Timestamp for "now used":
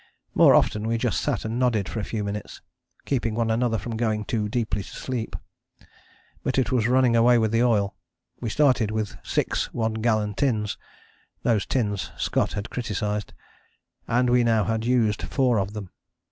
14.47-15.21